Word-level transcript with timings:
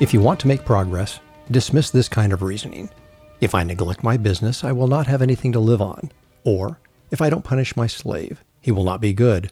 If 0.00 0.14
you 0.14 0.22
want 0.22 0.40
to 0.40 0.48
make 0.48 0.64
progress, 0.64 1.20
dismiss 1.50 1.90
this 1.90 2.08
kind 2.08 2.32
of 2.32 2.40
reasoning. 2.40 2.88
If 3.42 3.54
I 3.54 3.64
neglect 3.64 4.02
my 4.02 4.16
business, 4.16 4.64
I 4.64 4.72
will 4.72 4.86
not 4.86 5.06
have 5.06 5.20
anything 5.20 5.52
to 5.52 5.60
live 5.60 5.82
on. 5.82 6.10
Or, 6.42 6.80
if 7.10 7.20
I 7.20 7.28
don't 7.28 7.44
punish 7.44 7.76
my 7.76 7.86
slave, 7.86 8.42
he 8.62 8.72
will 8.72 8.84
not 8.84 9.02
be 9.02 9.12
good. 9.12 9.50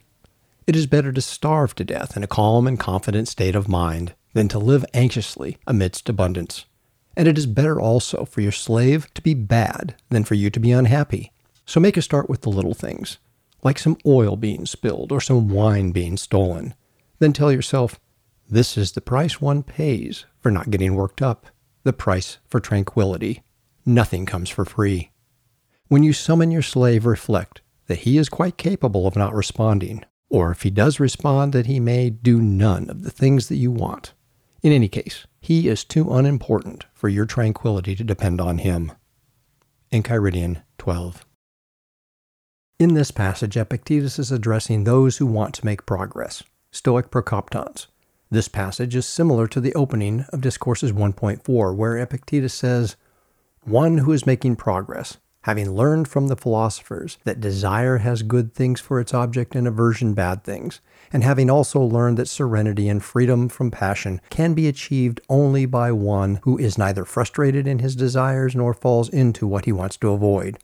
It 0.67 0.75
is 0.75 0.87
better 0.87 1.13
to 1.13 1.21
starve 1.21 1.75
to 1.75 1.85
death 1.85 2.17
in 2.17 2.25
a 2.25 2.27
calm 2.27 2.67
and 2.67 2.81
confident 2.81 3.29
state 3.29 3.55
of 3.55 3.69
mind 3.69 4.15
than 4.33 4.49
to 4.49 4.59
live 4.59 4.87
anxiously 4.95 5.59
amidst 5.67 6.09
abundance. 6.09 6.65
And 7.15 7.29
it 7.29 7.37
is 7.37 7.45
better 7.45 7.79
also 7.79 8.25
for 8.25 8.41
your 8.41 8.51
slave 8.51 9.13
to 9.13 9.21
be 9.21 9.35
bad 9.35 9.97
than 10.09 10.25
for 10.25 10.35
you 10.35 10.49
to 10.49 10.61
be 10.61 10.73
unhappy. 10.73 11.31
So 11.67 11.79
make 11.79 11.99
a 11.99 12.03
start 12.03 12.31
with 12.31 12.41
the 12.41 12.49
little 12.49 12.73
things, 12.73 13.19
like 13.63 13.79
some 13.79 13.99
oil 14.07 14.35
being 14.35 14.65
spilled 14.65 15.13
or 15.13 15.21
some 15.21 15.51
wine 15.51 15.93
being 15.93 16.17
stolen. 16.17 16.73
Then 17.19 17.35
tell 17.35 17.53
yourself, 17.53 18.01
this 18.49 18.79
is 18.79 18.93
the 18.93 19.01
price 19.01 19.41
one 19.41 19.63
pays 19.63 20.25
for 20.41 20.51
not 20.51 20.71
getting 20.71 20.95
worked 20.95 21.21
up, 21.21 21.47
the 21.85 21.93
price 21.93 22.39
for 22.47 22.61
tranquility. 22.61 23.43
Nothing 23.85 24.27
comes 24.27 24.49
for 24.49 24.65
free. 24.65 25.11
When 25.89 26.03
you 26.03 26.13
summon 26.13 26.51
your 26.51 26.63
slave, 26.63 27.07
reflect 27.07 27.61
that 27.87 28.01
he 28.01 28.19
is 28.19 28.29
quite 28.29 28.57
capable 28.57 29.07
of 29.07 29.17
not 29.17 29.35
responding, 29.35 30.05
or 30.29 30.51
if 30.51 30.63
he 30.63 30.71
does 30.71 31.01
respond, 31.01 31.53
that 31.53 31.67
he 31.67 31.81
may 31.81 32.11
do 32.11 32.41
none 32.41 32.91
of 32.91 33.03
the 33.03 33.11
things 33.11 33.49
that 33.49 33.57
you 33.57 33.71
want. 33.71 34.13
In 34.63 34.73
any 34.73 34.89
case, 34.89 35.27
he 35.41 35.69
is 35.69 35.85
too 35.85 36.13
unimportant 36.13 36.85
for 36.93 37.09
your 37.09 37.27
tranquility 37.27 37.95
to 37.97 38.05
depend 38.05 38.41
on 38.41 38.59
him. 38.59 38.93
Enchiridion 39.93 40.63
12. 40.77 41.25
In 42.79 42.95
this 42.95 43.11
passage, 43.11 43.57
Epictetus 43.57 44.19
is 44.19 44.31
addressing 44.31 44.85
those 44.85 45.17
who 45.17 45.27
want 45.27 45.55
to 45.55 45.65
make 45.65 45.87
progress, 45.87 46.43
Stoic 46.71 47.11
Prokoptons, 47.11 47.87
this 48.31 48.49
passage 48.49 48.95
is 48.95 49.07
similar 49.07 49.47
to 49.49 49.61
the 49.61 49.75
opening 49.75 50.27
of 50.33 50.43
Discourses 50.43 50.93
1.4, 50.93 51.75
where 51.75 51.97
Epictetus 51.97 52.53
says, 52.53 52.97
One 53.63 53.99
who 53.99 54.13
is 54.13 54.27
making 54.27 54.57
progress, 54.57 55.17
having 55.43 55.71
learned 55.71 56.09
from 56.09 56.29
the 56.29 56.37
philosophers 56.37 57.17
that 57.25 57.41
desire 57.41 57.99
has 57.99 58.23
good 58.23 58.53
things 58.53 58.81
for 58.81 59.01
its 59.01 59.15
object 59.15 59.55
and 59.55 59.67
aversion 59.67 60.13
bad 60.13 60.45
things, 60.45 60.83
and 61.11 61.25
having 61.25 61.49
also 61.49 61.81
learned 61.81 62.19
that 62.19 62.29
serenity 62.29 62.87
and 62.87 63.03
freedom 63.03 63.49
from 63.49 63.71
passion 63.71 64.21
can 64.29 64.53
be 64.53 64.69
achieved 64.69 65.23
only 65.31 65.65
by 65.65 65.91
one 65.91 66.41
who 66.43 66.59
is 66.59 66.77
neither 66.77 67.07
frustrated 67.07 67.67
in 67.67 67.79
his 67.79 67.97
desires 67.97 68.55
nor 68.55 68.75
falls 68.75 69.09
into 69.09 69.47
what 69.47 69.65
he 69.65 69.73
wants 69.73 69.97
to 69.97 70.11
avoid. 70.11 70.59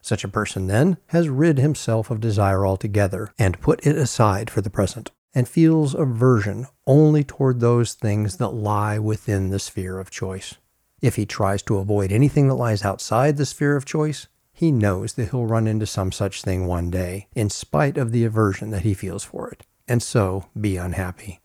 Such 0.00 0.24
a 0.24 0.28
person, 0.28 0.66
then, 0.66 0.96
has 1.08 1.28
rid 1.28 1.58
himself 1.58 2.10
of 2.10 2.20
desire 2.20 2.66
altogether 2.66 3.32
and 3.38 3.60
put 3.60 3.86
it 3.86 3.96
aside 3.96 4.50
for 4.50 4.60
the 4.60 4.68
present 4.68 5.12
and 5.34 5.48
feels 5.48 5.94
aversion 5.94 6.66
only 6.86 7.24
toward 7.24 7.60
those 7.60 7.94
things 7.94 8.36
that 8.36 8.48
lie 8.48 8.98
within 8.98 9.50
the 9.50 9.58
sphere 9.58 9.98
of 9.98 10.10
choice. 10.10 10.54
If 11.00 11.16
he 11.16 11.26
tries 11.26 11.62
to 11.62 11.78
avoid 11.78 12.12
anything 12.12 12.48
that 12.48 12.54
lies 12.54 12.84
outside 12.84 13.36
the 13.36 13.46
sphere 13.46 13.76
of 13.76 13.84
choice, 13.84 14.28
he 14.52 14.70
knows 14.70 15.14
that 15.14 15.30
he'll 15.30 15.46
run 15.46 15.66
into 15.66 15.86
some 15.86 16.12
such 16.12 16.42
thing 16.42 16.66
one 16.66 16.90
day, 16.90 17.26
in 17.34 17.50
spite 17.50 17.98
of 17.98 18.12
the 18.12 18.24
aversion 18.24 18.70
that 18.70 18.82
he 18.82 18.94
feels 18.94 19.24
for 19.24 19.50
it, 19.50 19.66
and 19.88 20.02
so 20.02 20.46
be 20.58 20.76
unhappy. 20.76 21.40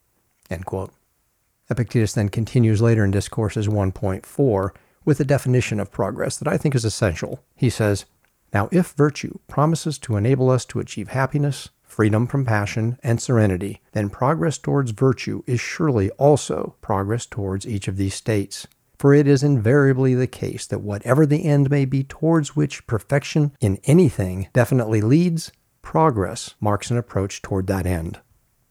Epictetus 1.69 2.13
then 2.13 2.29
continues 2.29 2.81
later 2.81 3.03
in 3.03 3.11
Discourses 3.11 3.67
1.4 3.67 4.69
with 5.05 5.19
a 5.19 5.25
definition 5.25 5.79
of 5.79 5.91
progress 5.91 6.37
that 6.37 6.47
I 6.47 6.57
think 6.57 6.75
is 6.75 6.85
essential. 6.85 7.43
He 7.55 7.69
says, 7.69 8.05
Now, 8.53 8.69
if 8.71 8.91
virtue 8.91 9.39
promises 9.47 9.97
to 9.99 10.15
enable 10.15 10.49
us 10.49 10.65
to 10.65 10.79
achieve 10.79 11.09
happiness, 11.09 11.69
freedom 11.89 12.27
from 12.27 12.45
passion, 12.45 12.97
and 13.03 13.21
serenity, 13.21 13.81
then 13.91 14.09
progress 14.09 14.57
towards 14.57 14.91
virtue 14.91 15.43
is 15.45 15.59
surely 15.59 16.09
also 16.11 16.75
progress 16.79 17.25
towards 17.25 17.67
each 17.67 17.87
of 17.87 17.97
these 17.97 18.13
states. 18.13 18.67
For 18.97 19.13
it 19.13 19.27
is 19.27 19.43
invariably 19.43 20.13
the 20.13 20.27
case 20.27 20.67
that 20.67 20.81
whatever 20.81 21.25
the 21.25 21.45
end 21.45 21.69
may 21.69 21.85
be 21.85 22.03
towards 22.03 22.55
which 22.55 22.85
perfection 22.85 23.53
in 23.59 23.79
anything 23.85 24.49
definitely 24.53 25.01
leads, 25.01 25.51
progress 25.81 26.55
marks 26.59 26.91
an 26.91 26.97
approach 26.97 27.41
toward 27.41 27.67
that 27.67 27.85
end. 27.85 28.19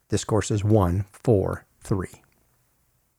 Discourses 0.09 0.62
1, 0.62 1.05
4, 1.12 1.67
3. 1.83 2.09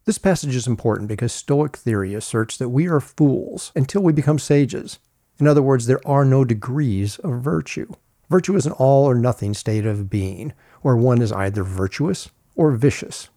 This 0.05 0.17
passage 0.17 0.55
is 0.55 0.65
important 0.65 1.07
because 1.07 1.33
Stoic 1.33 1.77
theory 1.77 2.13
asserts 2.13 2.57
that 2.57 2.69
we 2.69 2.87
are 2.87 2.99
fools 2.99 3.71
until 3.75 4.01
we 4.01 4.13
become 4.13 4.39
sages. 4.39 4.99
In 5.39 5.47
other 5.47 5.61
words, 5.61 5.85
there 5.85 6.05
are 6.07 6.25
no 6.25 6.43
degrees 6.43 7.17
of 7.19 7.41
virtue. 7.41 7.91
Virtue 8.29 8.55
is 8.55 8.65
an 8.65 8.73
all 8.73 9.05
or 9.05 9.15
nothing 9.15 9.53
state 9.53 9.85
of 9.85 10.09
being, 10.09 10.53
where 10.81 10.95
one 10.95 11.21
is 11.21 11.31
either 11.31 11.63
virtuous 11.63 12.29
or 12.55 12.71
vicious. 12.71 13.29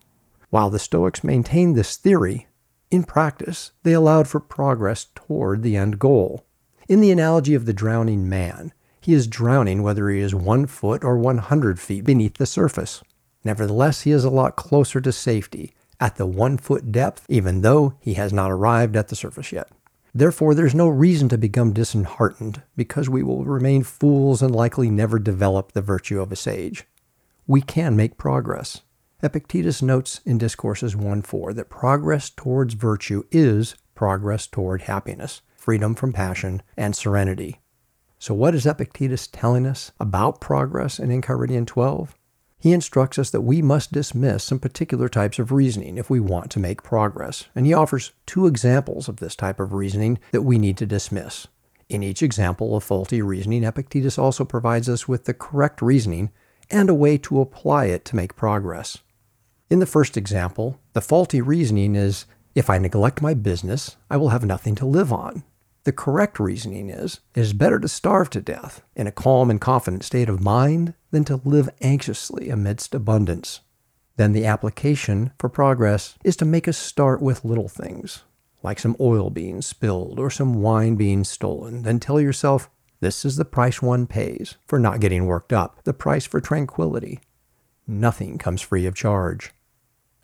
While 0.51 0.69
the 0.69 0.79
Stoics 0.79 1.25
maintained 1.25 1.77
this 1.77 1.97
theory, 1.97 2.47
in 2.91 3.05
practice 3.05 3.73
they 3.85 3.95
allowed 3.95 4.29
for 4.29 4.39
progress 4.39 5.07
toward 5.15 5.63
the 5.63 5.77
end 5.77 5.99
goal. 5.99 6.45
In 6.89 7.01
the 7.01 7.11
analogy 7.11 7.55
of 7.55 7.65
the 7.65 7.73
drowning 7.73 8.29
man, 8.29 8.73
he 9.01 9.15
is 9.15 9.27
drowning 9.27 9.83
whether 9.83 10.11
he 10.11 10.21
is 10.21 10.35
one 10.35 10.67
foot 10.67 11.03
or 11.03 11.17
100 11.17 11.81
feet 11.81 12.05
beneath 12.05 12.35
the 12.35 12.47
surface. 12.47 13.03
Nevertheless, 13.45 14.03
he 14.03 14.11
is 14.11 14.25
a 14.25 14.31
lot 14.31 14.57
closer 14.57 15.01
to 15.01 15.11
safety 15.11 15.73
at 15.99 16.17
the 16.17 16.27
one 16.27 16.59
foot 16.59 16.93
depth, 16.93 17.25
even 17.29 17.63
though 17.63 17.95
he 18.01 18.15
has 18.15 18.33
not 18.33 18.51
arrived 18.53 18.95
at 18.95 19.09
the 19.09 19.17
surface 19.17 19.53
yet. 19.53 19.69
Therefore, 20.15 20.55
there's 20.55 20.75
no 20.75 20.89
reason 20.89 21.29
to 21.31 21.39
become 21.39 21.73
disheartened, 21.73 22.63
because 22.77 23.09
we 23.09 23.23
will 23.23 23.45
remain 23.45 23.83
fools 23.83 24.43
and 24.43 24.55
likely 24.55 24.91
never 24.91 25.19
develop 25.19 25.73
the 25.73 25.81
virtue 25.81 26.21
of 26.21 26.31
a 26.31 26.37
sage. 26.37 26.85
We 27.47 27.63
can 27.63 27.97
make 27.97 28.19
progress. 28.19 28.83
Epictetus 29.23 29.81
notes 29.81 30.21
in 30.27 30.37
Discourses 30.37 30.95
1 30.95 31.23
4 31.23 31.55
that 31.55 31.71
progress 31.71 32.29
towards 32.29 32.75
virtue 32.75 33.23
is 33.31 33.75
progress 33.95 34.47
toward 34.47 34.83
happiness, 34.83 35.43
freedom 35.55 35.95
from 35.95 36.13
passion, 36.13 36.63
and 36.77 36.95
serenity. 36.95 37.61
So, 38.19 38.35
what 38.35 38.55
is 38.55 38.67
Epictetus 38.67 39.27
telling 39.29 39.67
us 39.67 39.93
about 39.99 40.41
progress 40.41 40.99
in 40.99 41.09
Enchiridion 41.09 41.67
12? 41.67 42.15
He 42.63 42.73
instructs 42.73 43.19
us 43.19 43.29
that 43.31 43.41
we 43.41 43.61
must 43.61 43.91
dismiss 43.91 44.45
some 44.45 44.61
particular 44.61 45.09
types 45.09 45.41
of 45.41 45.51
reasoning 45.51 45.99
if 45.99 46.09
we 46.09 46.21
want 46.21 46.49
to 46.53 46.61
make 46.61 46.85
progress, 46.85 47.47
and 47.57 47.67
he 47.67 47.75
offers 47.75 48.13
two 48.25 48.47
examples 48.47 49.09
of 49.09 49.17
this 49.17 49.35
type 49.35 49.59
of 49.59 49.73
reasoning 49.73 50.21
that 50.31 50.43
we 50.43 50.59
need 50.59 50.77
to 50.77 50.87
dismiss. 50.87 51.49
In 51.89 52.05
each 52.05 52.23
example 52.23 52.77
of 52.77 52.85
faulty 52.85 53.21
reasoning, 53.21 53.65
Epictetus 53.65 54.17
also 54.17 54.45
provides 54.45 54.89
us 54.89 55.09
with 55.09 55.25
the 55.25 55.35
correct 55.35 55.83
reasoning 55.83 56.31
and 56.71 56.89
a 56.89 56.95
way 56.95 57.19
to 57.19 57.41
apply 57.41 57.87
it 57.87 58.05
to 58.05 58.17
make 58.17 58.37
progress. 58.37 58.99
In 59.69 59.81
the 59.81 59.85
first 59.85 60.17
example, 60.17 60.79
the 60.93 61.01
faulty 61.01 61.41
reasoning 61.41 61.97
is 61.97 62.27
if 62.55 62.71
I 62.71 62.79
neglect 62.79 63.21
my 63.21 63.35
business, 63.35 63.97
I 64.09 64.17
will 64.19 64.29
have 64.29 64.45
nothing 64.45 64.77
to 64.77 64.87
live 64.87 65.13
on. 65.13 65.43
The 65.85 65.93
correct 65.93 66.39
reasoning 66.39 66.91
is 66.91 67.21
it 67.35 67.41
is 67.41 67.53
better 67.53 67.81
to 67.81 67.89
starve 67.89 68.31
to 68.31 68.41
death 68.41 68.83
in 68.95 69.09
a 69.09 69.13
calm 69.13 69.51
and 69.51 69.61
confident 69.61 70.05
state 70.05 70.29
of 70.29 70.41
mind 70.41 70.95
than 71.11 71.25
to 71.25 71.41
live 71.45 71.69
anxiously 71.81 72.51
amidst 72.51 72.95
abundance. 72.95 73.61
Then 74.17 74.33
the 74.33 74.47
application 74.47 75.33
for 75.39 75.49
progress 75.49 76.17
is 76.23 76.37
to 76.37 76.45
make 76.45 76.69
a 76.69 76.73
start 76.73 77.21
with 77.21 77.45
little 77.45 77.69
things, 77.69 78.23
like 78.63 78.79
some 78.79 78.97
oil 79.01 79.29
being 79.31 79.61
spilled 79.61 80.21
or 80.21 80.31
some 80.31 80.63
wine 80.63 80.95
being 80.95 81.25
stolen. 81.25 81.83
Then 81.83 81.99
tell 81.99 82.21
yourself, 82.21 82.71
this 83.01 83.25
is 83.25 83.35
the 83.35 83.45
price 83.45 83.83
one 83.83 84.07
pays 84.07 84.57
for 84.65 84.79
not 84.79 85.01
getting 85.01 85.27
worked 85.27 85.53
up, 85.53 85.83
the 85.83 85.93
price 85.93 86.27
for 86.27 86.41
tranquility. 86.41 87.19
Nothing 87.89 88.39
comes 88.39 88.63
free 88.63 88.87
of 88.87 88.95
charge. 88.95 89.51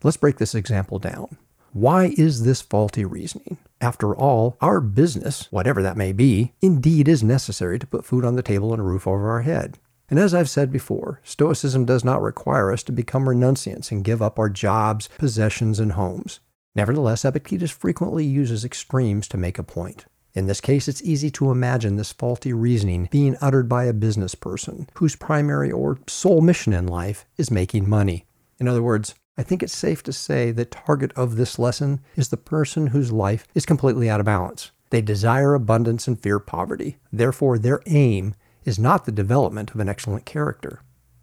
Let's 0.05 0.17
break 0.17 0.37
this 0.37 0.55
example 0.55 1.01
down. 1.01 1.37
Why 1.73 2.15
is 2.17 2.45
this 2.45 2.63
faulty 2.63 3.05
reasoning? 3.05 3.59
After 3.81 4.17
all, 4.17 4.57
our 4.61 4.81
business, 4.81 5.53
whatever 5.53 5.83
that 5.83 5.97
may 5.97 6.13
be, 6.13 6.53
indeed 6.63 7.09
is 7.09 7.23
necessary 7.23 7.79
to 7.79 7.87
put 7.87 8.05
food 8.05 8.25
on 8.25 8.37
the 8.37 8.43
table 8.43 8.73
and 8.73 8.81
a 8.81 8.85
roof 8.85 9.07
over 9.07 9.31
our 9.31 9.43
head. 9.43 9.79
And 10.11 10.19
as 10.19 10.33
I've 10.33 10.49
said 10.49 10.73
before, 10.73 11.21
Stoicism 11.23 11.85
does 11.85 12.05
not 12.05 12.23
require 12.23 12.73
us 12.73 12.83
to 12.85 12.93
become 12.93 13.27
renunciants 13.27 13.91
and 13.91 14.03
give 14.03 14.23
up 14.23 14.39
our 14.39 14.49
jobs, 14.49 15.09
possessions, 15.19 15.79
and 15.79 15.93
homes. 15.93 16.41
Nevertheless, 16.75 17.25
Epictetus 17.25 17.71
frequently 17.71 18.25
uses 18.25 18.65
extremes 18.65 19.29
to 19.29 19.37
make 19.37 19.59
a 19.59 19.63
point. 19.63 20.07
In 20.35 20.47
this 20.47 20.61
case, 20.61 20.89
it's 20.89 21.03
easy 21.03 21.31
to 21.33 21.51
imagine 21.51 21.97
this 21.97 22.13
faulty 22.13 22.53
reasoning 22.53 23.09
being 23.11 23.37
uttered 23.41 23.69
by 23.69 23.85
a 23.85 23.93
business 23.93 24.35
person 24.35 24.89
whose 24.95 25.17
primary 25.17 25.71
or 25.71 25.99
sole 26.07 26.41
mission 26.41 26.73
in 26.73 26.87
life 26.87 27.27
is 27.37 27.51
making 27.51 27.89
money. 27.89 28.25
In 28.59 28.69
other 28.69 28.83
words, 28.83 29.15
I 29.39 29.45
think 29.45 29.63
it's 29.63 29.77
safe 29.77 30.03
to 30.03 30.13
say 30.13 30.51
the 30.51 30.65
target 30.65 31.13
of 31.15 31.37
this 31.37 31.61
lesson 31.61 32.01
is 32.17 32.29
the 32.29 32.37
person 32.37 32.89
whose 32.89 33.13
life 33.13 33.47
is 33.55 33.65
completely 33.65 34.11
out 34.11 34.19
of 34.19 34.27
balance. 34.27 34.73
They 34.91 35.01
desire 35.01 35.55
abundance 35.55 36.09
and 36.09 36.21
fear 36.21 36.41
poverty. 36.41 36.97
Therefore, 37.13 37.57
their 37.57 37.81
aim 37.87 38.35
is 38.65 38.81
not 38.81 39.05
the 39.05 39.13
development 39.13 39.71
of 39.71 39.79
an 39.79 39.89
excellent 39.89 40.27
character. 40.27 40.81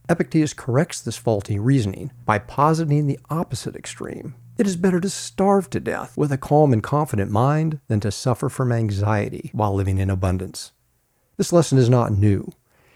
Epictetus 0.08 0.54
corrects 0.54 1.02
this 1.02 1.18
faulty 1.18 1.60
reasoning 1.60 2.12
by 2.24 2.40
positing 2.40 3.06
the 3.06 3.20
opposite 3.30 3.76
extreme. 3.76 4.36
It 4.58 4.66
is 4.66 4.78
better 4.78 5.02
to 5.02 5.10
starve 5.10 5.70
to 5.72 5.82
death 5.82 6.16
with 6.16 6.32
a 6.32 6.38
calm 6.38 6.72
and 6.72 6.82
confident 6.82 7.32
mind 7.32 7.82
than 7.90 8.00
to 8.00 8.12
suffer 8.12 8.48
from 8.48 8.72
anxiety 8.72 9.50
while 9.52 9.74
living 9.74 9.98
in 9.98 10.10
abundance. 10.10 10.72
This 11.36 11.52
lesson 11.52 11.78
is 11.78 11.90
not 11.90 12.14
new. 12.14 12.54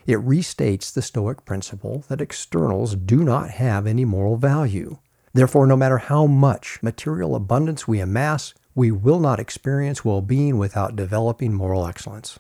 It 0.08 0.20
restates 0.20 0.94
the 0.94 1.02
Stoic 1.02 1.44
principle 1.44 2.06
that 2.08 2.22
externals 2.22 2.96
do 2.96 3.24
not 3.26 3.50
have 3.50 3.86
any 3.86 4.06
moral 4.06 4.38
value. 4.38 4.98
Therefore, 5.34 5.68
no 5.68 5.78
matter 5.78 5.98
how 5.98 6.26
much 6.26 6.80
material 6.82 7.36
abundance 7.36 7.88
we 7.88 8.00
amass, 8.00 8.54
we 8.76 8.92
will 8.92 9.20
not 9.20 9.40
experience 9.40 10.06
well 10.06 10.22
being 10.22 10.58
without 10.58 10.96
developing 10.96 11.54
moral 11.54 11.86
excellence. 11.86 12.40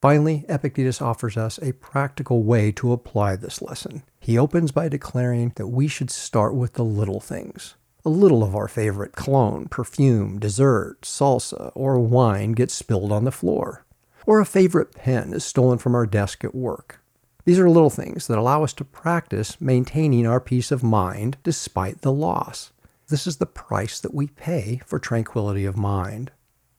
Finally, 0.00 0.46
Epictetus 0.48 1.02
offers 1.02 1.36
us 1.36 1.58
a 1.58 1.72
practical 1.72 2.42
way 2.42 2.72
to 2.72 2.92
apply 2.92 3.36
this 3.36 3.60
lesson. 3.60 4.02
He 4.18 4.38
opens 4.38 4.72
by 4.72 4.88
declaring 4.88 5.52
that 5.56 5.66
we 5.66 5.88
should 5.88 6.10
start 6.10 6.54
with 6.54 6.74
the 6.74 6.84
little 6.84 7.20
things. 7.20 7.74
A 8.02 8.08
little 8.08 8.42
of 8.42 8.56
our 8.56 8.66
favorite 8.66 9.12
cologne, 9.12 9.66
perfume, 9.68 10.38
dessert, 10.38 11.02
salsa, 11.02 11.70
or 11.74 11.98
wine 11.98 12.52
gets 12.52 12.72
spilled 12.72 13.12
on 13.12 13.24
the 13.24 13.32
floor. 13.32 13.84
Or 14.24 14.40
a 14.40 14.46
favorite 14.46 14.94
pen 14.94 15.34
is 15.34 15.44
stolen 15.44 15.76
from 15.76 15.94
our 15.94 16.06
desk 16.06 16.44
at 16.44 16.54
work. 16.54 16.99
These 17.44 17.58
are 17.58 17.70
little 17.70 17.90
things 17.90 18.26
that 18.26 18.38
allow 18.38 18.62
us 18.62 18.72
to 18.74 18.84
practice 18.84 19.60
maintaining 19.60 20.26
our 20.26 20.40
peace 20.40 20.70
of 20.70 20.82
mind 20.82 21.38
despite 21.42 22.02
the 22.02 22.12
loss. 22.12 22.72
This 23.08 23.26
is 23.26 23.38
the 23.38 23.46
price 23.46 23.98
that 24.00 24.14
we 24.14 24.28
pay 24.28 24.80
for 24.86 24.98
tranquility 24.98 25.64
of 25.64 25.76
mind. 25.76 26.30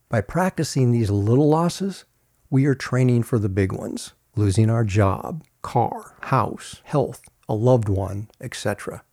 By 0.08 0.22
practicing 0.22 0.92
these 0.92 1.10
little 1.10 1.50
losses, 1.50 2.06
we 2.50 2.66
are 2.66 2.76
training 2.76 3.24
for 3.24 3.40
the 3.40 3.50
big 3.50 3.72
ones 3.72 4.14
losing 4.36 4.70
our 4.70 4.84
job, 4.84 5.44
car, 5.62 6.16
house, 6.22 6.82
health, 6.84 7.22
a 7.50 7.54
loved 7.54 7.90
one, 7.90 8.30
etc. 8.40 9.04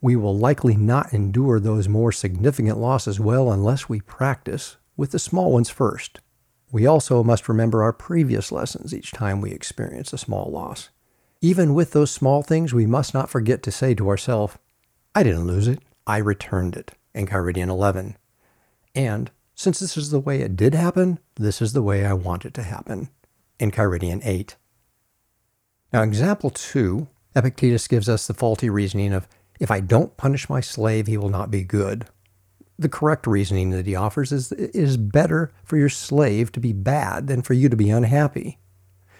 We 0.00 0.16
will 0.16 0.36
likely 0.36 0.76
not 0.76 1.12
endure 1.12 1.60
those 1.60 1.88
more 1.88 2.10
significant 2.10 2.78
losses 2.78 3.20
well 3.20 3.52
unless 3.52 3.88
we 3.88 4.00
practice 4.00 4.76
with 4.96 5.12
the 5.12 5.18
small 5.18 5.52
ones 5.52 5.70
first. 5.70 6.20
We 6.74 6.88
also 6.88 7.22
must 7.22 7.48
remember 7.48 7.84
our 7.84 7.92
previous 7.92 8.50
lessons 8.50 8.92
each 8.92 9.12
time 9.12 9.40
we 9.40 9.52
experience 9.52 10.12
a 10.12 10.18
small 10.18 10.50
loss. 10.50 10.88
Even 11.40 11.72
with 11.72 11.92
those 11.92 12.10
small 12.10 12.42
things, 12.42 12.74
we 12.74 12.84
must 12.84 13.14
not 13.14 13.30
forget 13.30 13.62
to 13.62 13.70
say 13.70 13.94
to 13.94 14.08
ourselves, 14.08 14.58
I 15.14 15.22
didn't 15.22 15.46
lose 15.46 15.68
it, 15.68 15.78
I 16.04 16.16
returned 16.16 16.74
it, 16.74 16.90
Enchiridion 17.14 17.68
11. 17.68 18.16
And 18.92 19.30
since 19.54 19.78
this 19.78 19.96
is 19.96 20.10
the 20.10 20.18
way 20.18 20.40
it 20.40 20.56
did 20.56 20.74
happen, 20.74 21.20
this 21.36 21.62
is 21.62 21.74
the 21.74 21.82
way 21.82 22.04
I 22.04 22.12
want 22.12 22.44
it 22.44 22.54
to 22.54 22.64
happen, 22.64 23.08
Enchiridion 23.60 24.20
8. 24.24 24.56
Now, 25.92 26.02
example 26.02 26.50
2, 26.50 27.06
Epictetus 27.36 27.86
gives 27.86 28.08
us 28.08 28.26
the 28.26 28.34
faulty 28.34 28.68
reasoning 28.68 29.12
of, 29.12 29.28
if 29.60 29.70
I 29.70 29.78
don't 29.78 30.16
punish 30.16 30.48
my 30.48 30.60
slave, 30.60 31.06
he 31.06 31.18
will 31.18 31.28
not 31.28 31.52
be 31.52 31.62
good, 31.62 32.06
the 32.78 32.88
correct 32.88 33.26
reasoning 33.26 33.70
that 33.70 33.86
he 33.86 33.94
offers 33.94 34.32
is 34.32 34.52
it 34.52 34.74
is 34.74 34.96
better 34.96 35.52
for 35.64 35.76
your 35.76 35.88
slave 35.88 36.50
to 36.52 36.60
be 36.60 36.72
bad 36.72 37.26
than 37.26 37.42
for 37.42 37.54
you 37.54 37.68
to 37.68 37.76
be 37.76 37.90
unhappy. 37.90 38.58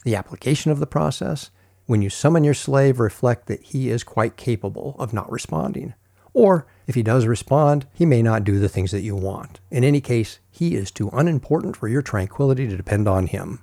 The 0.04 0.16
application 0.16 0.70
of 0.70 0.80
the 0.80 0.86
process, 0.86 1.50
when 1.86 2.02
you 2.02 2.10
summon 2.10 2.44
your 2.44 2.54
slave, 2.54 2.98
reflect 2.98 3.46
that 3.46 3.62
he 3.62 3.90
is 3.90 4.04
quite 4.04 4.36
capable 4.36 4.96
of 4.98 5.12
not 5.12 5.30
responding. 5.30 5.94
Or 6.32 6.66
if 6.86 6.96
he 6.96 7.02
does 7.02 7.26
respond, 7.26 7.86
he 7.94 8.04
may 8.04 8.20
not 8.20 8.44
do 8.44 8.58
the 8.58 8.68
things 8.68 8.90
that 8.90 9.02
you 9.02 9.14
want. 9.14 9.60
In 9.70 9.84
any 9.84 10.00
case, 10.00 10.40
he 10.50 10.74
is 10.74 10.90
too 10.90 11.08
unimportant 11.12 11.76
for 11.76 11.88
your 11.88 12.02
tranquility 12.02 12.68
to 12.68 12.76
depend 12.76 13.08
on 13.08 13.28
him. 13.28 13.60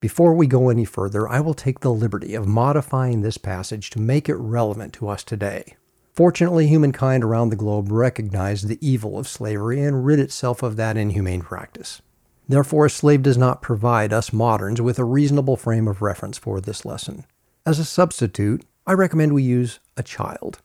Before 0.00 0.34
we 0.34 0.46
go 0.46 0.68
any 0.68 0.84
further, 0.84 1.26
I 1.26 1.40
will 1.40 1.54
take 1.54 1.80
the 1.80 1.92
liberty 1.92 2.34
of 2.34 2.46
modifying 2.46 3.22
this 3.22 3.38
passage 3.38 3.88
to 3.90 3.98
make 3.98 4.28
it 4.28 4.34
relevant 4.34 4.92
to 4.94 5.08
us 5.08 5.24
today. 5.24 5.76
Fortunately, 6.14 6.68
humankind 6.68 7.24
around 7.24 7.48
the 7.48 7.56
globe 7.56 7.90
recognized 7.90 8.68
the 8.68 8.78
evil 8.80 9.18
of 9.18 9.26
slavery 9.26 9.82
and 9.82 10.06
rid 10.06 10.20
itself 10.20 10.62
of 10.62 10.76
that 10.76 10.96
inhumane 10.96 11.42
practice. 11.42 12.02
Therefore, 12.48 12.86
a 12.86 12.90
slave 12.90 13.22
does 13.22 13.36
not 13.36 13.62
provide 13.62 14.12
us 14.12 14.32
moderns 14.32 14.80
with 14.80 15.00
a 15.00 15.04
reasonable 15.04 15.56
frame 15.56 15.88
of 15.88 16.02
reference 16.02 16.38
for 16.38 16.60
this 16.60 16.84
lesson. 16.84 17.24
As 17.66 17.80
a 17.80 17.84
substitute, 17.84 18.64
I 18.86 18.92
recommend 18.92 19.32
we 19.32 19.42
use 19.42 19.80
a 19.96 20.04
child. 20.04 20.60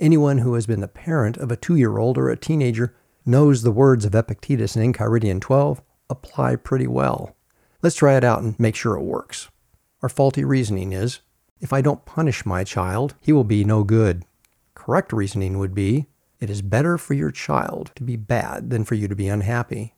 Anyone 0.00 0.38
who 0.38 0.54
has 0.54 0.66
been 0.66 0.80
the 0.80 0.88
parent 0.88 1.36
of 1.36 1.52
a 1.52 1.56
two 1.56 1.76
year 1.76 1.98
old 1.98 2.16
or 2.16 2.30
a 2.30 2.36
teenager 2.36 2.96
knows 3.26 3.60
the 3.60 3.72
words 3.72 4.06
of 4.06 4.14
Epictetus 4.14 4.74
in 4.74 4.90
Enchiridion 4.90 5.38
12 5.38 5.82
apply 6.08 6.56
pretty 6.56 6.86
well. 6.86 7.36
Let's 7.82 7.96
try 7.96 8.16
it 8.16 8.24
out 8.24 8.40
and 8.40 8.58
make 8.58 8.74
sure 8.74 8.96
it 8.96 9.02
works. 9.02 9.50
Our 10.00 10.08
faulty 10.08 10.44
reasoning 10.44 10.94
is 10.94 11.20
if 11.60 11.74
I 11.74 11.82
don't 11.82 12.06
punish 12.06 12.46
my 12.46 12.64
child, 12.64 13.16
he 13.20 13.32
will 13.34 13.44
be 13.44 13.64
no 13.64 13.84
good 13.84 14.24
correct 14.84 15.14
reasoning 15.14 15.58
would 15.58 15.74
be 15.74 16.06
it 16.40 16.50
is 16.50 16.60
better 16.60 16.98
for 16.98 17.14
your 17.14 17.30
child 17.30 17.90
to 17.94 18.02
be 18.02 18.16
bad 18.16 18.68
than 18.68 18.84
for 18.84 18.94
you 18.94 19.08
to 19.08 19.16
be 19.16 19.28
unhappy. 19.28 19.94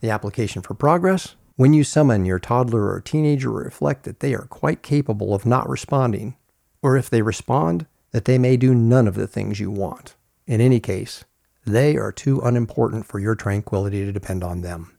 The 0.00 0.10
application 0.10 0.60
for 0.60 0.74
progress 0.74 1.36
when 1.56 1.72
you 1.72 1.84
summon 1.84 2.24
your 2.24 2.40
toddler 2.40 2.90
or 2.90 3.00
teenager, 3.00 3.50
reflect 3.50 4.02
that 4.02 4.18
they 4.18 4.34
are 4.34 4.46
quite 4.46 4.82
capable 4.82 5.32
of 5.34 5.46
not 5.46 5.68
responding, 5.68 6.36
or 6.82 6.96
if 6.96 7.08
they 7.08 7.22
respond, 7.22 7.86
that 8.10 8.24
they 8.24 8.38
may 8.38 8.56
do 8.56 8.74
none 8.74 9.06
of 9.06 9.14
the 9.14 9.28
things 9.28 9.60
you 9.60 9.70
want. 9.70 10.16
In 10.48 10.60
any 10.60 10.80
case, 10.80 11.24
they 11.64 11.96
are 11.96 12.10
too 12.10 12.40
unimportant 12.40 13.06
for 13.06 13.20
your 13.20 13.36
tranquility 13.36 14.04
to 14.04 14.10
depend 14.10 14.42
on 14.42 14.62
them. 14.62 14.98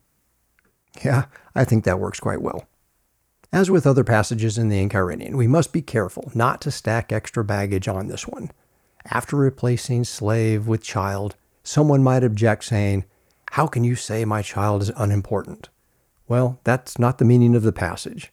Yeah, 1.03 1.25
I 1.53 1.65
think 1.65 1.83
that 1.83 1.99
works 1.99 2.21
quite 2.21 2.41
well. 2.41 2.69
As 3.51 3.69
with 3.69 3.85
other 3.85 4.05
passages 4.05 4.57
in 4.57 4.69
the 4.69 4.81
Enchiridion, 4.81 5.35
we 5.35 5.47
must 5.47 5.73
be 5.73 5.81
careful 5.81 6.31
not 6.33 6.61
to 6.61 6.71
stack 6.71 7.11
extra 7.11 7.43
baggage 7.43 7.89
on 7.89 8.07
this 8.07 8.25
one. 8.25 8.49
After 9.11 9.35
replacing 9.35 10.03
slave 10.03 10.67
with 10.67 10.81
child, 10.81 11.35
someone 11.63 12.03
might 12.03 12.23
object, 12.23 12.63
saying, 12.63 13.05
How 13.51 13.67
can 13.67 13.83
you 13.83 13.95
say 13.95 14.25
my 14.25 14.41
child 14.41 14.81
is 14.81 14.91
unimportant? 14.95 15.69
Well, 16.27 16.59
that's 16.63 16.97
not 16.97 17.19
the 17.19 17.25
meaning 17.25 17.55
of 17.55 17.63
the 17.63 17.71
passage. 17.71 18.31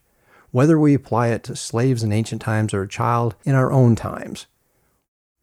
Whether 0.50 0.78
we 0.78 0.94
apply 0.94 1.28
it 1.28 1.44
to 1.44 1.56
slaves 1.56 2.02
in 2.02 2.12
ancient 2.12 2.40
times 2.40 2.72
or 2.72 2.82
a 2.82 2.88
child 2.88 3.34
in 3.44 3.54
our 3.54 3.70
own 3.70 3.96
times. 3.96 4.46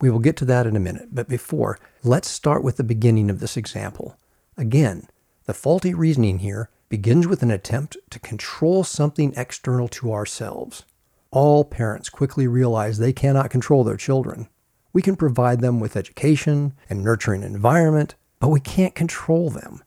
We 0.02 0.10
will 0.10 0.20
get 0.20 0.38
to 0.38 0.46
that 0.46 0.66
in 0.66 0.76
a 0.76 0.80
minute, 0.80 1.10
but 1.12 1.28
before, 1.28 1.78
let's 2.04 2.30
start 2.30 2.64
with 2.64 2.78
the 2.78 2.84
beginning 2.84 3.30
of 3.30 3.40
this 3.40 3.58
example. 3.58 4.18
Again, 4.58 5.08
the 5.46 5.54
faulty 5.54 5.94
reasoning 5.94 6.40
here 6.40 6.70
begins 6.90 7.28
with 7.28 7.44
an 7.44 7.52
attempt 7.52 7.98
to 8.10 8.20
control 8.20 8.84
something 8.84 9.34
external 9.36 9.88
to 9.90 10.12
ourselves. 10.12 10.86
All 11.32 11.64
parents 11.64 12.10
quickly 12.10 12.48
realize 12.48 12.98
they 12.98 13.14
cannot 13.14 13.52
control 13.52 13.84
their 13.84 13.98
children. 13.98 14.48
We 14.92 15.02
can 15.02 15.16
provide 15.16 15.62
them 15.62 15.80
with 15.80 15.96
education 15.96 16.74
and 16.90 17.04
nurturing 17.04 17.44
environment, 17.44 18.16
but 18.40 18.50
we 18.50 18.60
can't 18.60 18.96
control 18.96 19.50
them. 19.50 19.84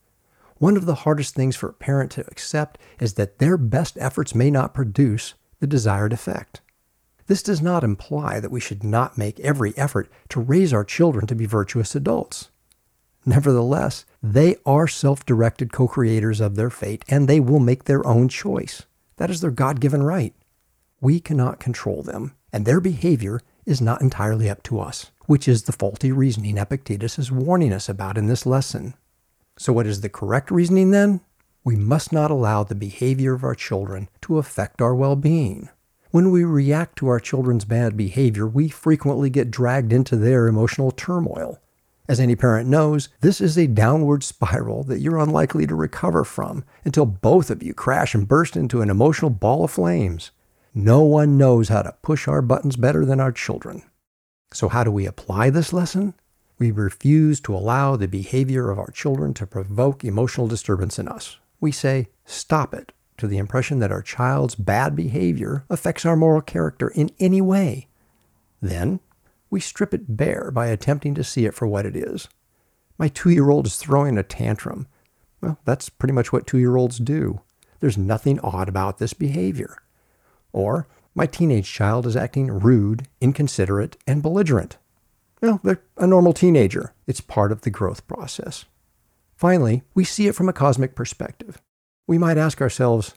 One 0.58 0.76
of 0.76 0.86
the 0.86 0.94
hardest 0.94 1.34
things 1.34 1.56
for 1.56 1.68
a 1.68 1.74
parent 1.74 2.12
to 2.12 2.26
accept 2.28 2.78
is 3.00 3.14
that 3.14 3.38
their 3.38 3.56
best 3.56 3.98
efforts 4.00 4.34
may 4.34 4.50
not 4.50 4.74
produce 4.74 5.34
the 5.58 5.66
desired 5.66 6.12
effect. 6.12 6.60
This 7.26 7.42
does 7.42 7.60
not 7.60 7.84
imply 7.84 8.40
that 8.40 8.50
we 8.50 8.60
should 8.60 8.84
not 8.84 9.18
make 9.18 9.40
every 9.40 9.76
effort 9.76 10.08
to 10.28 10.40
raise 10.40 10.72
our 10.72 10.84
children 10.84 11.26
to 11.26 11.34
be 11.34 11.46
virtuous 11.46 11.94
adults. 11.94 12.50
Nevertheless, 13.24 14.04
they 14.22 14.56
are 14.66 14.88
self 14.88 15.24
directed 15.24 15.72
co 15.72 15.86
creators 15.88 16.40
of 16.40 16.56
their 16.56 16.70
fate 16.70 17.04
and 17.08 17.26
they 17.28 17.40
will 17.40 17.60
make 17.60 17.84
their 17.84 18.06
own 18.06 18.28
choice. 18.28 18.82
That 19.16 19.30
is 19.30 19.40
their 19.40 19.50
God 19.50 19.80
given 19.80 20.02
right. 20.02 20.34
We 21.00 21.20
cannot 21.20 21.60
control 21.60 22.02
them, 22.02 22.34
and 22.52 22.64
their 22.64 22.80
behavior 22.80 23.40
is 23.66 23.80
not 23.80 24.00
entirely 24.00 24.48
up 24.50 24.62
to 24.64 24.80
us, 24.80 25.10
which 25.26 25.46
is 25.46 25.62
the 25.62 25.72
faulty 25.72 26.12
reasoning 26.12 26.58
Epictetus 26.58 27.18
is 27.18 27.30
warning 27.30 27.72
us 27.72 27.88
about 27.88 28.18
in 28.18 28.26
this 28.26 28.46
lesson. 28.46 28.94
So, 29.58 29.72
what 29.72 29.86
is 29.86 30.00
the 30.00 30.08
correct 30.08 30.50
reasoning 30.50 30.90
then? 30.90 31.20
We 31.64 31.76
must 31.76 32.12
not 32.12 32.30
allow 32.30 32.64
the 32.64 32.74
behavior 32.74 33.34
of 33.34 33.44
our 33.44 33.54
children 33.54 34.08
to 34.22 34.38
affect 34.38 34.82
our 34.82 34.94
well 34.94 35.14
being. 35.14 35.68
When 36.10 36.30
we 36.30 36.44
react 36.44 36.96
to 36.96 37.08
our 37.08 37.20
children's 37.20 37.64
bad 37.64 37.96
behavior, 37.96 38.46
we 38.46 38.68
frequently 38.68 39.30
get 39.30 39.50
dragged 39.50 39.92
into 39.92 40.16
their 40.16 40.46
emotional 40.46 40.90
turmoil. 40.90 41.58
As 42.08 42.18
any 42.20 42.34
parent 42.34 42.68
knows, 42.68 43.08
this 43.20 43.40
is 43.40 43.56
a 43.56 43.68
downward 43.68 44.24
spiral 44.24 44.82
that 44.84 45.00
you're 45.00 45.18
unlikely 45.18 45.66
to 45.68 45.74
recover 45.74 46.24
from 46.24 46.64
until 46.84 47.06
both 47.06 47.48
of 47.48 47.62
you 47.62 47.72
crash 47.72 48.14
and 48.14 48.28
burst 48.28 48.56
into 48.56 48.82
an 48.82 48.90
emotional 48.90 49.30
ball 49.30 49.64
of 49.64 49.70
flames. 49.70 50.32
No 50.74 51.02
one 51.02 51.36
knows 51.36 51.68
how 51.68 51.82
to 51.82 51.96
push 52.00 52.26
our 52.26 52.40
buttons 52.40 52.76
better 52.76 53.04
than 53.04 53.20
our 53.20 53.32
children. 53.32 53.82
So, 54.54 54.68
how 54.68 54.84
do 54.84 54.90
we 54.90 55.06
apply 55.06 55.50
this 55.50 55.72
lesson? 55.72 56.14
We 56.58 56.70
refuse 56.70 57.40
to 57.42 57.54
allow 57.54 57.96
the 57.96 58.08
behavior 58.08 58.70
of 58.70 58.78
our 58.78 58.90
children 58.90 59.34
to 59.34 59.46
provoke 59.46 60.04
emotional 60.04 60.46
disturbance 60.46 60.98
in 60.98 61.08
us. 61.08 61.38
we 61.60 61.72
say, 61.72 62.08
stop 62.24 62.72
it, 62.72 62.92
to 63.18 63.26
the 63.26 63.38
impression 63.38 63.78
that 63.80 63.92
our 63.92 64.02
child's 64.02 64.54
bad 64.54 64.96
behavior 64.96 65.64
affects 65.68 66.06
our 66.06 66.16
moral 66.16 66.40
character 66.40 66.88
in 66.88 67.10
any 67.20 67.40
way. 67.40 67.88
Then, 68.60 69.00
we 69.50 69.60
strip 69.60 69.92
it 69.92 70.16
bare 70.16 70.50
by 70.50 70.68
attempting 70.68 71.14
to 71.14 71.24
see 71.24 71.44
it 71.44 71.54
for 71.54 71.66
what 71.66 71.84
it 71.84 71.94
is. 71.94 72.28
My 72.96 73.08
two 73.08 73.30
year 73.30 73.50
old 73.50 73.66
is 73.66 73.76
throwing 73.76 74.16
a 74.16 74.22
tantrum. 74.22 74.86
Well, 75.40 75.58
that's 75.64 75.88
pretty 75.88 76.14
much 76.14 76.32
what 76.32 76.46
two 76.46 76.58
year 76.58 76.76
olds 76.76 76.98
do. 76.98 77.42
There's 77.80 77.98
nothing 77.98 78.40
odd 78.40 78.68
about 78.68 78.98
this 78.98 79.12
behavior. 79.12 79.82
Or, 80.52 80.86
my 81.14 81.26
teenage 81.26 81.70
child 81.70 82.06
is 82.06 82.16
acting 82.16 82.50
rude, 82.50 83.06
inconsiderate, 83.20 83.96
and 84.06 84.22
belligerent. 84.22 84.78
Well, 85.40 85.60
they're 85.62 85.82
a 85.96 86.06
normal 86.06 86.32
teenager. 86.32 86.94
It's 87.06 87.20
part 87.20 87.52
of 87.52 87.62
the 87.62 87.70
growth 87.70 88.06
process. 88.06 88.64
Finally, 89.34 89.82
we 89.94 90.04
see 90.04 90.28
it 90.28 90.34
from 90.34 90.48
a 90.48 90.52
cosmic 90.52 90.94
perspective. 90.94 91.60
We 92.06 92.16
might 92.16 92.38
ask 92.38 92.60
ourselves, 92.60 93.14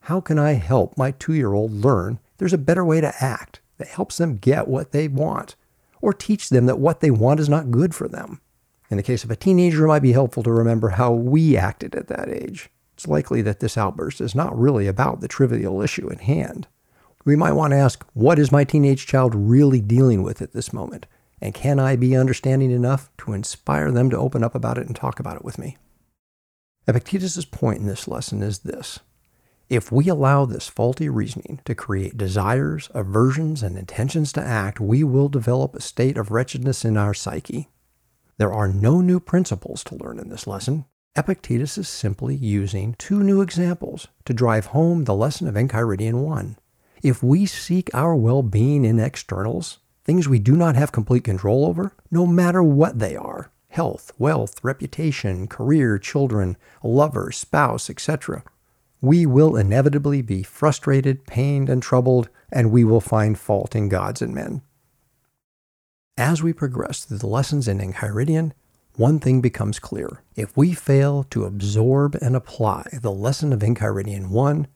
how 0.00 0.20
can 0.20 0.38
I 0.38 0.52
help 0.52 0.96
my 0.96 1.10
two 1.10 1.34
year 1.34 1.52
old 1.52 1.72
learn 1.72 2.18
there's 2.38 2.52
a 2.52 2.58
better 2.58 2.84
way 2.84 3.00
to 3.00 3.14
act 3.22 3.60
that 3.78 3.88
helps 3.88 4.16
them 4.16 4.36
get 4.36 4.68
what 4.68 4.92
they 4.92 5.08
want, 5.08 5.56
or 6.00 6.12
teach 6.12 6.48
them 6.48 6.66
that 6.66 6.78
what 6.78 7.00
they 7.00 7.10
want 7.10 7.40
is 7.40 7.48
not 7.48 7.70
good 7.70 7.94
for 7.94 8.08
them? 8.08 8.40
In 8.90 8.96
the 8.96 9.02
case 9.02 9.24
of 9.24 9.30
a 9.30 9.36
teenager, 9.36 9.84
it 9.84 9.88
might 9.88 10.00
be 10.00 10.12
helpful 10.12 10.42
to 10.44 10.52
remember 10.52 10.90
how 10.90 11.12
we 11.12 11.56
acted 11.56 11.94
at 11.94 12.08
that 12.08 12.28
age. 12.28 12.70
It's 12.94 13.08
likely 13.08 13.42
that 13.42 13.60
this 13.60 13.76
outburst 13.76 14.20
is 14.20 14.34
not 14.34 14.58
really 14.58 14.86
about 14.86 15.20
the 15.20 15.28
trivial 15.28 15.82
issue 15.82 16.08
in 16.08 16.18
hand. 16.18 16.68
We 17.26 17.34
might 17.34 17.54
want 17.54 17.72
to 17.72 17.76
ask, 17.76 18.06
what 18.14 18.38
is 18.38 18.52
my 18.52 18.62
teenage 18.62 19.04
child 19.04 19.34
really 19.34 19.80
dealing 19.80 20.22
with 20.22 20.40
at 20.40 20.52
this 20.52 20.72
moment? 20.72 21.06
And 21.42 21.52
can 21.52 21.80
I 21.80 21.96
be 21.96 22.16
understanding 22.16 22.70
enough 22.70 23.10
to 23.18 23.32
inspire 23.32 23.90
them 23.90 24.10
to 24.10 24.16
open 24.16 24.44
up 24.44 24.54
about 24.54 24.78
it 24.78 24.86
and 24.86 24.94
talk 24.94 25.18
about 25.18 25.34
it 25.34 25.44
with 25.44 25.58
me? 25.58 25.76
Epictetus' 26.86 27.44
point 27.44 27.80
in 27.80 27.86
this 27.86 28.06
lesson 28.06 28.44
is 28.44 28.60
this. 28.60 29.00
If 29.68 29.90
we 29.90 30.08
allow 30.08 30.44
this 30.44 30.68
faulty 30.68 31.08
reasoning 31.08 31.60
to 31.64 31.74
create 31.74 32.16
desires, 32.16 32.88
aversions, 32.94 33.60
and 33.60 33.76
intentions 33.76 34.32
to 34.34 34.40
act, 34.40 34.78
we 34.78 35.02
will 35.02 35.28
develop 35.28 35.74
a 35.74 35.80
state 35.80 36.16
of 36.16 36.30
wretchedness 36.30 36.84
in 36.84 36.96
our 36.96 37.12
psyche. 37.12 37.70
There 38.38 38.52
are 38.52 38.68
no 38.68 39.00
new 39.00 39.18
principles 39.18 39.82
to 39.84 39.96
learn 39.96 40.20
in 40.20 40.28
this 40.28 40.46
lesson. 40.46 40.84
Epictetus 41.16 41.76
is 41.76 41.88
simply 41.88 42.36
using 42.36 42.94
two 42.94 43.24
new 43.24 43.40
examples 43.40 44.06
to 44.26 44.32
drive 44.32 44.66
home 44.66 45.04
the 45.04 45.14
lesson 45.14 45.48
of 45.48 45.56
Enchiridion 45.56 46.22
1. 46.22 46.56
If 47.06 47.22
we 47.22 47.46
seek 47.46 47.88
our 47.94 48.16
well 48.16 48.42
being 48.42 48.84
in 48.84 48.98
externals, 48.98 49.78
things 50.02 50.28
we 50.28 50.40
do 50.40 50.56
not 50.56 50.74
have 50.74 50.90
complete 50.90 51.22
control 51.22 51.64
over, 51.64 51.92
no 52.10 52.26
matter 52.26 52.64
what 52.64 52.98
they 52.98 53.14
are 53.14 53.52
health, 53.68 54.10
wealth, 54.18 54.58
reputation, 54.64 55.46
career, 55.46 55.98
children, 55.98 56.56
lover, 56.82 57.30
spouse, 57.30 57.88
etc. 57.88 58.42
We 59.00 59.24
will 59.24 59.54
inevitably 59.54 60.20
be 60.20 60.42
frustrated, 60.42 61.28
pained, 61.28 61.70
and 61.70 61.80
troubled, 61.80 62.28
and 62.50 62.72
we 62.72 62.82
will 62.82 63.00
find 63.00 63.38
fault 63.38 63.76
in 63.76 63.88
gods 63.88 64.20
and 64.20 64.34
men. 64.34 64.62
As 66.16 66.42
we 66.42 66.52
progress 66.52 67.04
through 67.04 67.18
the 67.18 67.28
lessons 67.28 67.68
in 67.68 67.78
Enchiridion, 67.78 68.50
one 68.96 69.20
thing 69.20 69.40
becomes 69.40 69.78
clear. 69.78 70.24
If 70.34 70.56
we 70.56 70.72
fail 70.74 71.22
to 71.30 71.44
absorb 71.44 72.16
and 72.16 72.34
apply 72.34 72.88
the 73.00 73.12
lesson 73.12 73.52
of 73.52 73.60
Enchiridion 73.60 74.30
1, 74.30 74.66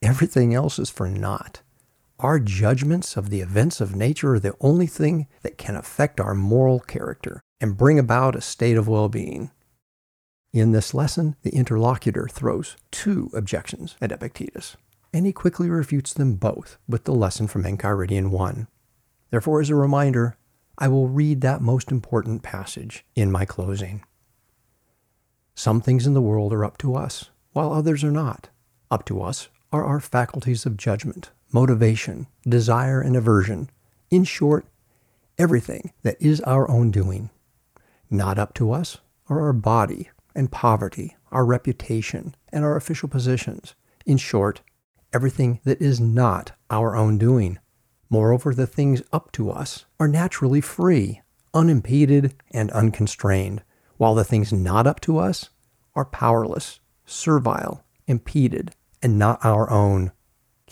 everything 0.00 0.54
else 0.54 0.78
is 0.78 0.88
for 0.88 1.10
naught. 1.10 1.60
Our 2.20 2.38
judgments 2.38 3.16
of 3.16 3.30
the 3.30 3.40
events 3.40 3.80
of 3.80 3.96
nature 3.96 4.34
are 4.34 4.40
the 4.40 4.54
only 4.60 4.86
thing 4.86 5.26
that 5.42 5.58
can 5.58 5.74
affect 5.74 6.20
our 6.20 6.34
moral 6.34 6.78
character 6.78 7.42
and 7.60 7.76
bring 7.76 7.98
about 7.98 8.36
a 8.36 8.40
state 8.40 8.76
of 8.76 8.86
well 8.86 9.08
being. 9.08 9.50
In 10.52 10.70
this 10.70 10.94
lesson, 10.94 11.34
the 11.42 11.50
interlocutor 11.50 12.28
throws 12.28 12.76
two 12.92 13.30
objections 13.34 13.96
at 14.00 14.12
Epictetus, 14.12 14.76
and 15.12 15.26
he 15.26 15.32
quickly 15.32 15.68
refutes 15.68 16.14
them 16.14 16.36
both 16.36 16.78
with 16.88 17.02
the 17.02 17.14
lesson 17.14 17.48
from 17.48 17.64
Enchiridion 17.64 18.30
1. 18.30 18.68
Therefore, 19.30 19.60
as 19.60 19.70
a 19.70 19.74
reminder, 19.74 20.36
I 20.78 20.86
will 20.86 21.08
read 21.08 21.40
that 21.40 21.60
most 21.60 21.90
important 21.90 22.44
passage 22.44 23.04
in 23.16 23.32
my 23.32 23.44
closing. 23.44 24.04
Some 25.56 25.80
things 25.80 26.06
in 26.06 26.14
the 26.14 26.22
world 26.22 26.52
are 26.52 26.64
up 26.64 26.78
to 26.78 26.94
us, 26.94 27.30
while 27.52 27.72
others 27.72 28.04
are 28.04 28.12
not. 28.12 28.50
Up 28.88 29.04
to 29.06 29.20
us 29.20 29.48
are 29.72 29.84
our 29.84 29.98
faculties 29.98 30.64
of 30.66 30.76
judgment, 30.76 31.32
motivation, 31.54 32.26
desire, 32.42 33.00
and 33.00 33.14
aversion. 33.16 33.70
In 34.10 34.24
short, 34.24 34.66
everything 35.38 35.92
that 36.02 36.20
is 36.20 36.40
our 36.40 36.68
own 36.68 36.90
doing. 36.90 37.30
Not 38.10 38.40
up 38.40 38.54
to 38.54 38.72
us 38.72 38.98
are 39.28 39.40
our 39.40 39.52
body 39.52 40.10
and 40.34 40.50
poverty, 40.50 41.16
our 41.30 41.46
reputation, 41.46 42.34
and 42.52 42.64
our 42.64 42.76
official 42.76 43.08
positions. 43.08 43.76
In 44.04 44.16
short, 44.16 44.62
everything 45.12 45.60
that 45.62 45.80
is 45.80 46.00
not 46.00 46.50
our 46.70 46.96
own 46.96 47.18
doing. 47.18 47.60
Moreover, 48.10 48.52
the 48.52 48.66
things 48.66 49.00
up 49.12 49.30
to 49.32 49.52
us 49.52 49.84
are 50.00 50.08
naturally 50.08 50.60
free, 50.60 51.22
unimpeded, 51.54 52.34
and 52.50 52.70
unconstrained, 52.72 53.62
while 53.96 54.16
the 54.16 54.24
things 54.24 54.52
not 54.52 54.88
up 54.88 54.98
to 55.02 55.18
us 55.18 55.50
are 55.94 56.04
powerless, 56.04 56.80
servile, 57.06 57.84
impeded, 58.08 58.74
and 59.00 59.20
not 59.20 59.38
our 59.44 59.70
own. 59.70 60.10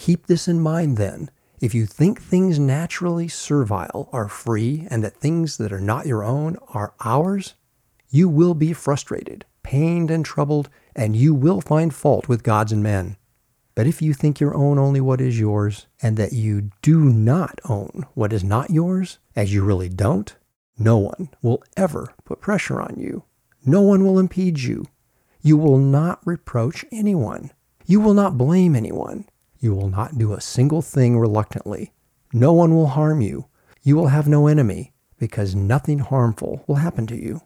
Keep 0.03 0.27
this 0.27 0.49
in 0.49 0.59
mind 0.59 0.97
then. 0.97 1.31
If 1.61 1.77
you 1.77 1.87
think 1.87 2.21
things 2.21 2.59
naturally 2.59 3.29
servile 3.29 4.09
are 4.13 4.27
free 4.27 4.85
and 4.91 5.05
that 5.05 5.15
things 5.15 5.59
that 5.59 5.73
are 5.73 5.81
not 5.81 6.07
your 6.07 6.25
own 6.25 6.57
are 6.75 6.93
ours, 7.05 7.55
you 8.11 8.29
will 8.29 8.55
be 8.55 8.73
frustrated, 8.73 9.45
pained, 9.63 10.11
and 10.11 10.25
troubled, 10.25 10.69
and 10.97 11.15
you 11.15 11.33
will 11.33 11.61
find 11.61 11.95
fault 11.95 12.27
with 12.29 12.43
gods 12.43 12.73
and 12.73 12.83
men. 12.83 13.17
But 13.77 13.87
if 13.87 14.03
you 14.03 14.13
think 14.13 14.41
your 14.41 14.57
own 14.57 14.77
only 14.77 15.01
what 15.01 15.21
is 15.21 15.39
yours, 15.39 15.87
and 16.03 16.17
that 16.17 16.33
you 16.33 16.73
do 16.83 16.99
not 16.99 17.61
own 17.69 18.05
what 18.15 18.33
is 18.33 18.43
not 18.43 18.71
yours, 18.71 19.21
as 19.37 19.55
you 19.55 19.63
really 19.63 19.89
don't, 19.89 20.35
no 20.77 20.99
one 20.99 21.29
will 21.43 21.63
ever 21.77 22.13
put 22.25 22.41
pressure 22.41 22.81
on 22.81 22.97
you. 22.99 23.23
No 23.65 23.83
one 23.83 24.05
will 24.05 24.19
impede 24.19 24.59
you. 24.59 24.85
You 25.43 25.57
will 25.57 25.79
not 25.79 26.19
reproach 26.25 26.85
anyone. 26.91 27.53
You 27.87 28.01
will 28.01 28.15
not 28.15 28.37
blame 28.37 28.75
anyone. 28.75 29.27
You 29.63 29.77
will 29.77 29.89
not 29.89 30.19
do 30.19 30.33
a 30.33 30.41
single 30.41 30.83
thing 30.83 31.17
reluctantly. 31.17 31.93
No 32.33 32.53
one 32.53 32.75
will 32.75 32.89
harm 32.89 33.21
you. 33.21 33.47
You 33.83 33.95
will 33.95 34.09
have 34.09 34.27
no 34.27 34.49
enemy, 34.49 34.93
because 35.19 35.55
nothing 35.55 36.01
harmful 36.01 36.65
will 36.67 36.83
happen 36.83 37.07
to 37.07 37.17
you. 37.17 37.43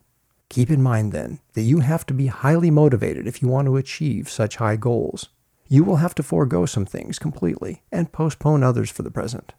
Keep 0.49 0.71
in 0.71 0.83
mind, 0.83 1.13
then, 1.13 1.41
that 1.53 1.61
you 1.65 1.81
have 1.81 2.07
to 2.07 2.15
be 2.15 2.29
highly 2.29 2.71
motivated 2.71 3.27
if 3.27 3.43
you 3.43 3.49
want 3.49 3.67
to 3.67 3.77
achieve 3.77 4.31
such 4.31 4.57
high 4.57 4.77
goals. 4.77 5.29
You 5.69 5.85
will 5.85 5.97
have 5.97 6.15
to 6.15 6.23
forego 6.23 6.65
some 6.65 6.87
things 6.87 7.19
completely 7.19 7.83
and 7.93 8.13
postpone 8.13 8.63
others 8.63 8.91
for 8.91 9.03
the 9.03 9.11
present. 9.11 9.53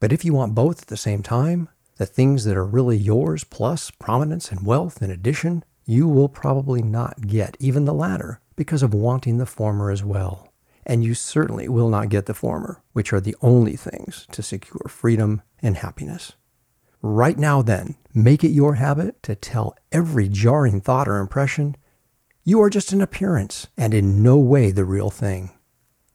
But 0.00 0.10
if 0.10 0.24
you 0.24 0.32
want 0.32 0.54
both 0.54 0.80
at 0.80 0.88
the 0.88 0.96
same 0.96 1.22
time, 1.22 1.68
the 1.98 2.06
things 2.06 2.44
that 2.44 2.56
are 2.56 2.64
really 2.64 2.96
yours 2.96 3.44
plus 3.44 3.90
prominence 3.90 4.50
and 4.50 4.64
wealth 4.64 5.02
in 5.02 5.10
addition, 5.10 5.62
you 5.84 6.08
will 6.08 6.30
probably 6.30 6.80
not 6.80 7.26
get 7.26 7.54
even 7.60 7.84
the 7.84 7.92
latter 7.92 8.40
because 8.56 8.82
of 8.82 8.94
wanting 8.94 9.36
the 9.36 9.44
former 9.44 9.90
as 9.90 10.02
well 10.02 10.47
and 10.88 11.04
you 11.04 11.14
certainly 11.14 11.68
will 11.68 11.90
not 11.90 12.08
get 12.08 12.26
the 12.26 12.34
former, 12.34 12.82
which 12.94 13.12
are 13.12 13.20
the 13.20 13.36
only 13.42 13.76
things 13.76 14.26
to 14.32 14.42
secure 14.42 14.88
freedom 14.88 15.42
and 15.60 15.76
happiness. 15.76 16.32
Right 17.02 17.38
now, 17.38 17.62
then, 17.62 17.96
make 18.12 18.42
it 18.42 18.48
your 18.48 18.74
habit 18.74 19.22
to 19.24 19.36
tell 19.36 19.76
every 19.92 20.28
jarring 20.28 20.80
thought 20.80 21.06
or 21.06 21.18
impression 21.18 21.76
you 22.48 22.62
are 22.62 22.70
just 22.70 22.92
an 22.92 23.02
appearance 23.02 23.66
and 23.76 23.92
in 23.92 24.22
no 24.22 24.38
way 24.38 24.70
the 24.70 24.86
real 24.86 25.10
thing. 25.10 25.50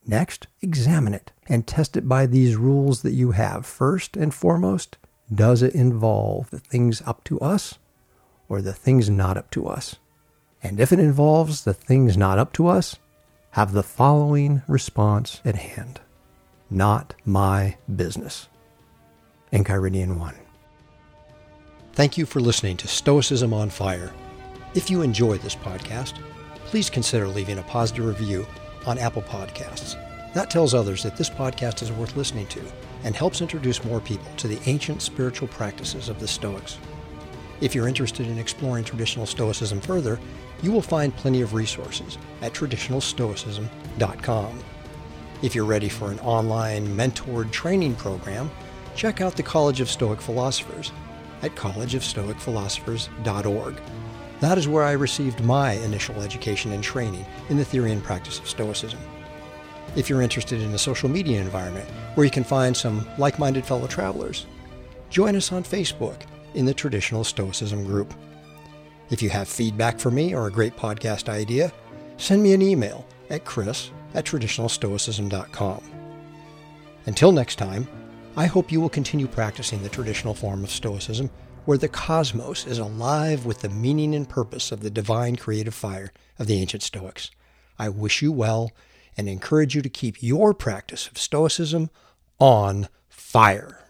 Next, 0.04 0.48
examine 0.64 1.14
it 1.14 1.32
and 1.48 1.68
test 1.68 1.96
it 1.96 2.10
by 2.10 2.26
these 2.26 2.56
rules 2.56 3.04
that 3.04 3.14
you 3.14 3.32
have. 3.34 3.68
First 3.68 4.18
and 4.18 4.34
foremost, 4.34 4.98
does 5.32 5.62
it 5.62 5.76
involve 5.76 6.50
the 6.50 6.58
things 6.58 7.04
up 7.06 7.24
to 7.26 7.40
us 7.40 7.78
or 8.50 8.64
the 8.64 8.74
things 8.74 9.12
not 9.12 9.38
up 9.38 9.52
to 9.52 9.68
us? 9.68 9.98
And 10.64 10.80
if 10.80 10.92
it 10.92 11.00
involves 11.00 11.66
the 11.66 11.74
things 11.76 12.18
not 12.18 12.40
up 12.40 12.52
to 12.54 12.68
us, 12.68 12.98
have 13.54 13.72
the 13.72 13.84
following 13.84 14.64
response 14.68 15.40
at 15.46 15.54
hand 15.54 16.02
Not 16.72 17.14
my 17.24 17.78
business. 17.96 18.50
Enchiridion 19.52 20.18
1. 20.18 20.36
Thank 21.94 22.18
you 22.18 22.26
for 22.26 22.40
listening 22.40 22.78
to 22.78 22.88
Stoicism 22.88 23.54
on 23.54 23.70
Fire. 23.70 24.12
If 24.74 24.90
you 24.90 25.04
enjoy 25.04 25.38
this 25.38 25.56
podcast, 25.56 26.16
please 26.66 26.90
consider 26.90 27.28
leaving 27.28 27.60
a 27.60 27.64
positive 27.64 28.08
review 28.08 28.48
on 28.88 28.98
Apple 28.98 29.22
Podcasts. 29.22 30.00
That 30.34 30.50
tells 30.50 30.74
others 30.74 31.04
that 31.04 31.16
this 31.16 31.30
podcast 31.30 31.84
is 31.84 31.92
worth 31.92 32.16
listening 32.16 32.48
to 32.48 32.62
and 33.04 33.16
helps 33.16 33.40
introduce 33.40 33.84
more 33.84 34.00
people 34.00 34.32
to 34.38 34.48
the 34.48 34.60
ancient 34.68 35.04
spiritual 35.04 35.48
practices 35.50 36.10
of 36.10 36.20
the 36.20 36.28
Stoics. 36.28 36.80
If 37.64 37.74
you're 37.74 37.88
interested 37.88 38.28
in 38.28 38.38
exploring 38.38 38.84
traditional 38.84 39.26
Stoicism 39.26 39.80
further, 39.80 40.20
you 40.62 40.74
will 40.74 40.82
find 40.82 41.16
plenty 41.16 41.42
of 41.42 41.54
resources 41.54 42.18
at 42.42 42.52
traditionalstoicism.com. 42.52 44.60
If 45.42 45.56
you're 45.56 45.64
ready 45.64 45.88
for 45.88 46.12
an 46.12 46.20
online 46.20 46.86
mentored 46.90 47.52
training 47.52 47.96
program, 47.96 48.52
check 48.98 49.22
out 49.22 49.38
the 49.38 49.44
College 49.44 49.80
of 49.80 49.90
Stoic 49.90 50.20
Philosophers 50.20 50.92
at 51.42 51.56
collegeofstoicphilosophers.org. 51.56 53.82
That 54.42 54.58
is 54.58 54.68
where 54.68 54.84
I 54.84 54.92
received 54.92 55.42
my 55.42 55.72
initial 55.72 56.22
education 56.22 56.74
and 56.74 56.84
training 56.84 57.26
in 57.48 57.56
the 57.56 57.64
theory 57.64 57.94
and 57.94 58.04
practice 58.04 58.40
of 58.40 58.50
Stoicism. 58.50 59.00
If 59.96 60.10
you're 60.10 60.22
interested 60.22 60.62
in 60.62 60.74
a 60.74 60.78
social 60.78 61.08
media 61.08 61.40
environment 61.40 61.88
where 62.16 62.26
you 62.26 62.32
can 62.32 62.44
find 62.44 62.76
some 62.76 63.08
like 63.18 63.40
minded 63.40 63.66
fellow 63.66 63.88
travelers, 63.88 64.48
join 65.10 65.38
us 65.38 65.54
on 65.54 65.64
Facebook 65.64 66.24
in 66.56 66.66
the 66.66 66.74
Traditional 66.74 67.24
Stoicism 67.24 67.84
group. 67.84 68.14
If 69.10 69.22
you 69.22 69.30
have 69.30 69.48
feedback 69.48 70.00
for 70.00 70.12
me 70.12 70.34
or 70.34 70.48
a 70.48 70.52
great 70.52 70.76
podcast 70.76 71.30
idea, 71.30 71.72
send 72.18 72.42
me 72.42 72.54
an 72.54 72.62
email 72.62 73.06
at 73.30 73.46
chris 73.46 73.92
at 74.14 74.26
traditionalstoicism.com. 74.26 75.84
Until 77.06 77.32
next 77.32 77.58
time, 77.58 77.88
I 78.36 78.46
hope 78.46 78.72
you 78.72 78.82
will 78.82 78.90
continue 78.90 79.28
practicing 79.28 79.84
the 79.84 79.90
traditional 79.90 80.34
form 80.34 80.64
of 80.64 80.72
Stoicism 80.72 81.30
where 81.66 81.78
the 81.78 81.88
cosmos 81.88 82.66
is 82.66 82.80
alive 82.80 83.46
with 83.46 83.62
the 83.62 83.70
meaning 83.70 84.14
and 84.16 84.28
purpose 84.28 84.72
of 84.72 84.82
the 84.82 84.90
divine 84.90 85.36
creative 85.36 85.74
fire 85.74 86.12
of 86.38 86.48
the 86.48 86.60
ancient 86.60 86.84
Stoics. 86.84 87.32
I 87.80 87.90
wish 87.90 88.22
you 88.22 88.32
well 88.32 88.72
and 89.16 89.30
encourage 89.30 89.76
you 89.76 89.82
to 89.82 89.90
keep 89.90 90.22
your 90.22 90.54
practice 90.54 91.08
of 91.08 91.18
Stoicism 91.18 91.90
on 92.40 92.90
fire. 93.10 93.83